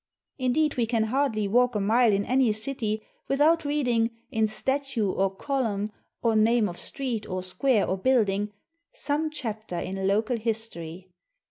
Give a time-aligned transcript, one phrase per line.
[0.39, 5.29] Indeed, we can hardly walk a mile in any city without reading, in statue or
[5.35, 5.89] column
[6.23, 8.51] or name of street or square or building,
[8.93, 11.07] some chapter in local history.